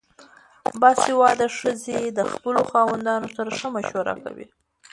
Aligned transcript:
باسواده 0.81 1.47
ښځې 1.57 1.99
د 2.17 2.19
خپلو 2.31 2.61
خاوندانو 2.71 3.27
سره 3.35 3.49
ښه 3.57 3.67
مشوره 3.75 4.13
کوي. 4.23 4.47